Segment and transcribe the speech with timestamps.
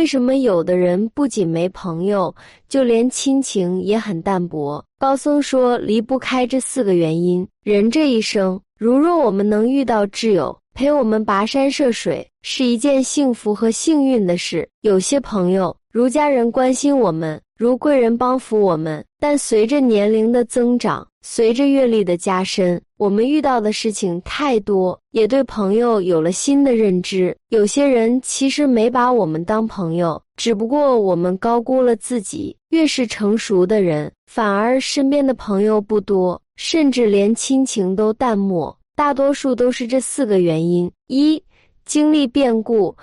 [0.00, 2.34] 为什么有的人不仅没朋友，
[2.70, 4.82] 就连亲情也很淡薄？
[4.98, 7.46] 高僧说，离不开这四个原因。
[7.64, 14.66] 人这一生，如若我们能遇到挚友，陪我们跋山涉水，是一件幸福和幸运的事。
[14.80, 27.36] 有些朋友，如家人关心我们，如贵人帮扶我们，但随着年龄的增长，随着阅历的加深，我们遇到的事情太多，也对朋友有了新的认知。
[27.48, 32.56] 有些人其实没把我们当朋友，只不过我们高估了自己。
[32.68, 38.78] 越是成熟的人，反而身边的朋友不多，甚至连亲情都淡漠。
[38.94, 41.42] 大多数都是这四个原因：一、
[41.84, 42.96] 经历变故，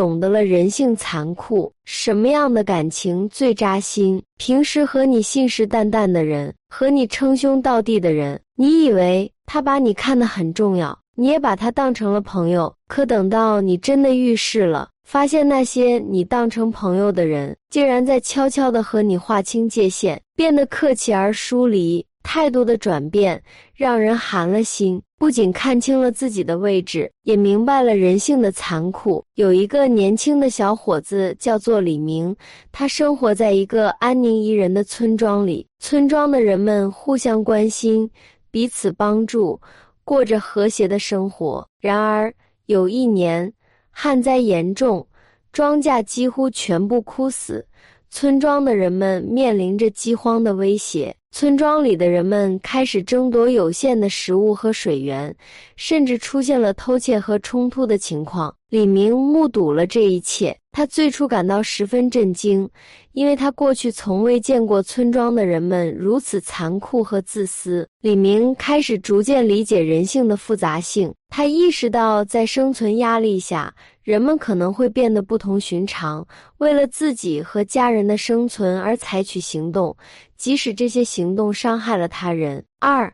[0.00, 1.70] 懂得了人性残酷。
[1.84, 4.22] 什么样的感情最扎心？
[4.38, 12.74] 平时和你信誓旦旦的人，和你称兄道弟的人，你以为他把你看得很重要，你也把他当成了朋友。
[12.88, 22.02] 可等到你真的遇事了，发现那些你当成朋友的人，竟然在悄悄地和你划清界限，变得客气而疏离。
[22.22, 23.42] 态度的转变
[23.74, 29.24] 让人寒了心，不仅看清了自己的位置，也明白了人性的残酷。
[29.34, 32.34] 有一个年轻的小伙子叫做李明，
[32.70, 38.08] 他生活在一个安宁宜人的村庄里，村庄的人们互相关心，
[38.50, 39.60] 彼此帮助，
[40.04, 41.66] 过着和谐的生活。
[41.80, 42.32] 然而
[42.66, 43.52] 有一年，
[43.90, 45.06] 旱灾严重，
[45.52, 47.66] 庄稼几乎全部枯死，
[48.10, 51.16] 村庄的人们面临着饥荒的威胁。
[51.32, 55.34] 村庄里的人们开始争夺有限的食物和水源，
[55.76, 58.56] 甚至出现了偷窃和冲突的情况。
[58.70, 62.70] 李明目睹了这一切，他最初感到十分震惊，
[63.10, 67.88] 因为他过去从未见过村庄的人们如此残酷和自私。
[68.00, 76.24] 李明开始逐渐理解人性的复杂性，他意识到在生存压力下，人们可能会变得不同寻常，
[76.58, 79.96] 为了自己和家人的生存而采取行动，
[80.36, 82.64] 即使这些行动伤害了他人。
[82.78, 83.12] 二。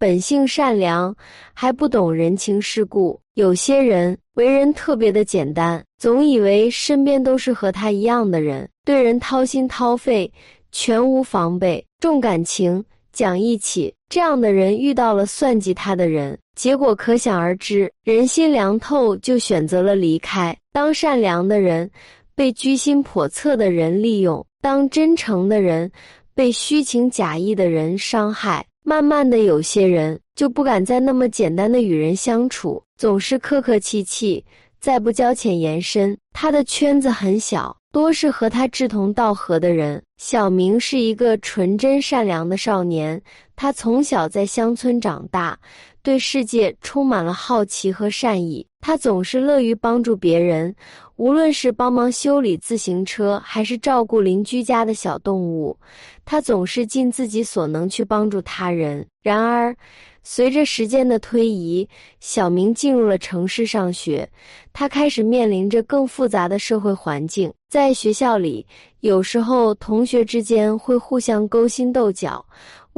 [0.00, 1.12] 本性善良，
[1.52, 3.20] 还不懂人情世故。
[3.34, 10.32] 有些人为人特别的简单，总以为身边都是和他一样的人，对人掏心掏肺，
[10.70, 13.92] 全无防备，重感情，讲义气。
[14.08, 17.92] 这样的人遇到了算计他的人，结果可想而知。
[18.04, 20.56] 人心凉透，就选择了离开。
[20.72, 21.90] 当善良的人
[22.36, 25.90] 被居心叵测的人利用，当真诚的人
[26.36, 28.64] 被虚情假意的人伤害。
[28.88, 34.42] 慢慢的，有些人就不敢再那么简单的与人相处，总是客客气气，
[34.80, 36.16] 再不交浅言深。
[36.32, 40.02] 他的圈子很小，多是和他志同道合的人。
[40.16, 43.20] 小明是一个纯真善良的少年，
[43.54, 45.58] 他从小在乡村长大，
[46.02, 48.66] 对世界充满了好奇和善意。
[48.80, 50.74] 他总是乐于帮助别人。
[51.16, 55.76] 无论是帮忙修理自行车，还是照顾邻居家的小动物，
[56.24, 59.04] 他总是尽自己所能去帮助他人。
[59.20, 59.74] 然而，
[60.22, 61.88] 随着时间的推移，
[62.20, 64.30] 小明进入了城市上学，
[64.72, 67.52] 他开始面临着更复杂的社会环境。
[67.68, 68.64] 在学校里，
[69.00, 72.46] 有时候同学之间会互相勾心斗角。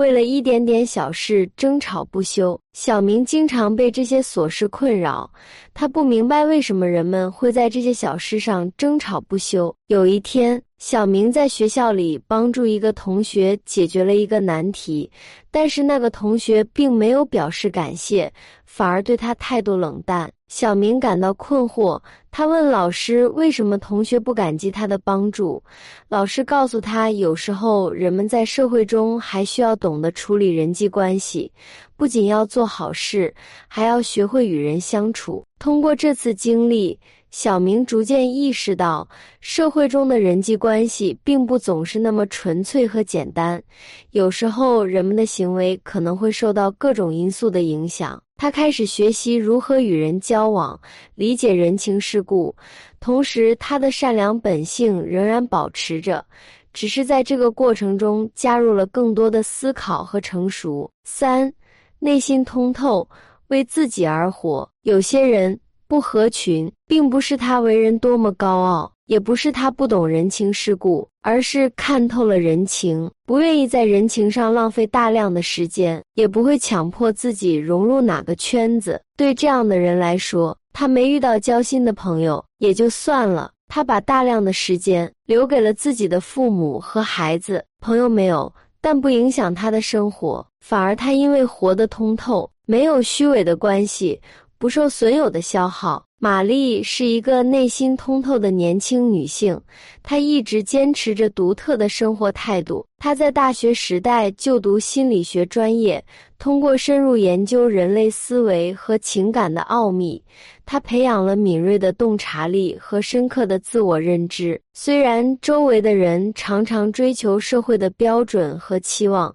[0.01, 5.31] 为了一点点小事争吵不休，小明经常被这些琐事困扰。
[5.75, 9.77] 他不明白为什么人们会在这些小事上争吵不休。
[9.89, 15.11] 有一天，小明在学校里帮助一个同学解决了一个难题，
[15.51, 18.33] 但是那个同学并没有表示感谢，
[18.73, 20.31] 反而对他态度冷淡。
[20.47, 22.01] 小明感到困惑，
[22.31, 25.61] 他问老师：“为什么同学不感激他的帮助？”
[26.09, 31.51] 老师告诉他：“有时候人们在社会中还需要懂得处理人际关系，
[31.97, 33.35] 不仅要做好事，
[33.67, 36.97] 还要学会与人相处。”通过这次经历。
[37.31, 39.09] 小明逐渐意识到，
[39.41, 43.63] 社会中的人际关系并不总是那么纯粹和简单，
[44.11, 48.21] 有时候人们的行为可能会受到各种因素的影响。
[48.41, 50.81] 他开始学习如何与人交往，
[51.15, 52.57] 理解人情世故，
[52.99, 56.25] 同时他的善良本性仍然保持着，
[56.73, 60.91] 只是在这个过程中加入了更多的思考和成熟。
[61.05, 61.53] 三，
[61.99, 63.07] 内心通透，
[63.49, 64.67] 为自己而活。
[64.85, 65.61] 有些人。
[65.87, 79.03] 不合群，并不是他为人多么高傲，也不是他不懂人情世故，而是看透了人情，不愿意在人情上浪费大量的时间，也不会强迫自己融入哪个圈子。
[79.17, 87.65] 对这样的人来说，他没遇到交心的朋友也就算了，他把大量的时间留给了自己的父母和孩子。
[87.81, 94.21] 朋友没有，但不影响他的生活，反而他因为活得通透，没有虚伪的关系。
[94.61, 96.05] 不受损友的消耗。
[96.19, 99.59] 玛丽是一个内心通透的年轻女性，
[100.03, 102.87] 她一直坚持着独特的生活态度。
[102.99, 106.05] 她在大学时代就读心理学专业，
[106.39, 110.23] 通过深入研究人类思维和情感的奥秘，
[110.67, 114.61] 她培养了敏锐的洞察力和深刻的自我认知。
[114.75, 119.35] 虽然周围的人常常追求社会的标准和期望，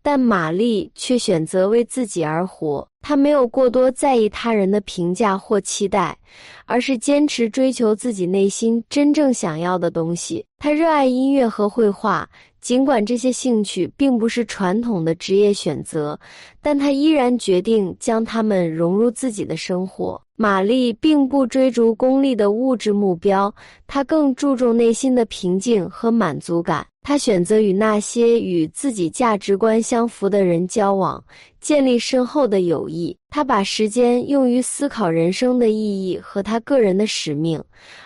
[0.00, 2.88] 但玛丽却选择为自己而活。
[3.02, 6.16] 他没有过多在意他人的评价或期待，
[6.64, 10.46] 而是坚持追求自己内心真正想要的东西。
[10.58, 12.28] 他热爱音乐和绘画，
[12.60, 16.18] 尽管这些兴趣并不是传统的职业选择，
[16.62, 20.22] 但他依然决定将它们融入自己的生活。
[20.36, 23.54] 玛丽并不追逐功利的物质目标，
[23.86, 26.86] 她更注重内心的平静和满足感。
[27.02, 31.22] 她选择与那些与自己价值观相符的人交往。
[31.60, 33.16] 建立深厚的友谊。
[33.30, 37.62] 他把时间用于思考人生的意义和他个人的使命，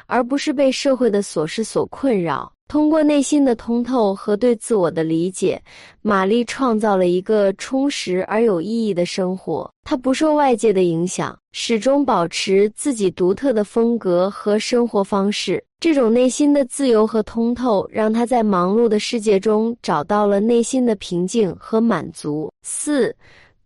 [0.06, 2.52] 而不是被社会的琐事所困扰。
[2.68, 5.62] 通过内心的通透和对自我的理解，
[6.02, 9.70] 玛丽创造了一个充实而有意义的生活。
[9.84, 15.62] 她不受外界的影响，始终保持自己独特的风格和生活方式。
[15.78, 22.50] 这种内心的自由和通透，让她在忙碌的世界中找到了内心的平静和满足。
[22.62, 23.14] 四。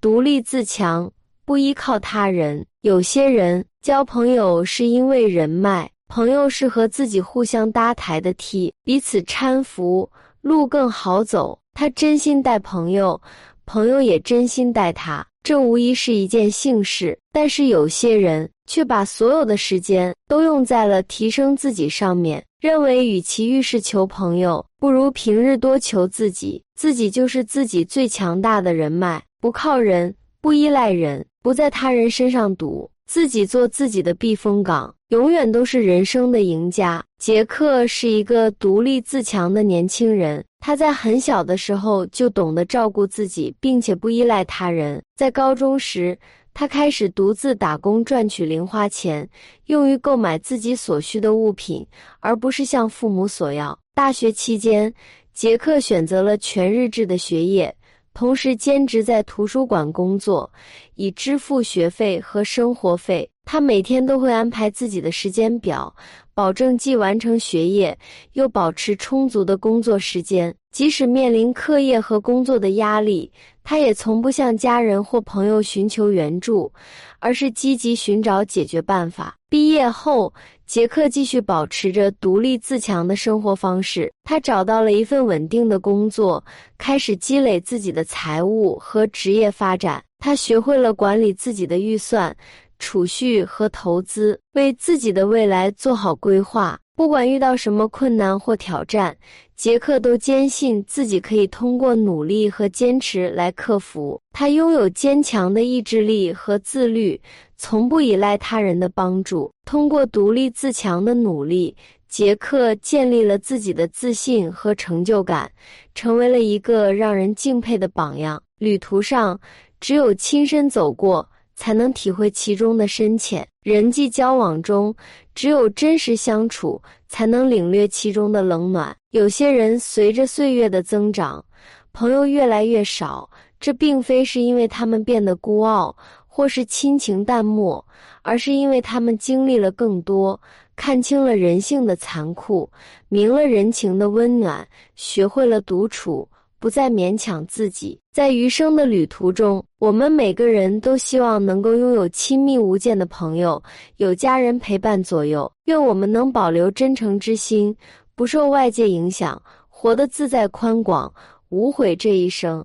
[0.03, 1.13] 独立自强，
[1.45, 2.65] 不依靠他人。
[2.81, 10.11] 有些人交朋友是因为人脉，朋友是和自己互相搭台的梯，彼此搀扶，
[10.41, 11.57] 路更好走。
[11.73, 13.23] 他真心待朋友，
[13.65, 17.17] 朋友也真心待他，这无疑是一件幸事。
[17.33, 29.23] 但是有些人却把所有的时间都用在了提升自己上面，认为与其遇事求朋友，不如平日多求自己，自己就是自己最强大的人脉。
[29.41, 37.05] 不靠人，不依赖人，不在他人身上赌，自己做自己的避风港，永远都是人生的赢家。
[37.19, 45.03] 杰克是一个独立自强的年轻人，他在很小的时候就懂得照顾自己，并且不依赖他人。
[45.17, 46.17] 在高中时，
[46.55, 49.29] 他开始独自打工赚取零花钱，
[49.67, 51.85] 用于购买自己所需的物品，
[52.21, 53.77] 而不是向父母索要。
[53.97, 54.95] 大学期间，
[55.35, 57.75] 杰克选择了全日制的学业。
[58.13, 60.51] 同时兼职在图书馆工作，
[60.97, 63.30] 以支付学费和生活费。
[63.45, 65.95] 他每天都会安排自己的时间表，
[66.35, 67.99] 保证既完成学业，
[68.35, 70.55] 又保持充足的工作时间。
[70.71, 73.33] 即使面临课业和工作的压力，
[73.65, 76.73] 他也从不向家人或朋友寻求援助，
[77.19, 79.35] 而是积极寻找解决办法。
[79.49, 80.33] 毕业后，
[80.67, 84.13] 杰克继续保持着独立自强的生活方式。
[84.23, 86.45] 他找到了一份稳定的工作，
[86.79, 90.01] 开始积累自己的财务和职业发展。
[90.21, 92.37] 他学会了管理自己的预算。
[92.81, 96.77] 储蓄和投资，为自己的未来做好规划。
[96.97, 99.17] 不管遇到什么困难或挑战，
[99.57, 104.21] 杰克都坚信自己可以通过努力和坚持来克服。
[104.33, 107.19] 他拥有坚强的意志力和自律，
[107.57, 109.51] 从不依赖他人的帮助。
[109.65, 111.75] 通过独立自强的努力，
[112.07, 115.51] 杰克建立了自己的自信和成就感，
[115.95, 118.43] 成为了一个让人敬佩的榜样。
[118.59, 119.41] 旅途上，
[119.81, 121.27] 只有亲身走过。
[121.61, 123.47] 才能体会其中的深浅。
[123.63, 124.95] 人际交往中，
[125.35, 128.97] 只有真实相处，才能领略其中的冷暖。
[129.11, 131.45] 有些人随着岁月的增长，
[131.93, 133.29] 朋友越来越少，
[133.61, 135.95] 这并非是因为他们变得孤傲，
[136.27, 137.87] 或是亲情淡漠，
[138.23, 140.41] 而是因为他们经历了更多，
[140.75, 142.71] 看清了人性的残酷，
[143.11, 146.27] 明了人情的温暖，学会了独处。
[146.61, 153.61] 不再勉强自己，在余生的旅途中，我们每个人都希望能够拥有亲密无间的朋友，
[153.97, 155.51] 有家人陪伴左右。
[155.65, 157.75] 愿我们能保留真诚之心，
[158.15, 161.11] 不受外界影响，活得自在宽广，
[161.49, 162.63] 无悔这一生。